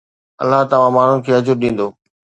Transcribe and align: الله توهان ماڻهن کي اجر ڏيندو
الله 0.43 0.59
توهان 0.71 0.91
ماڻهن 0.95 1.19
کي 1.25 1.31
اجر 1.41 1.55
ڏيندو 1.65 1.87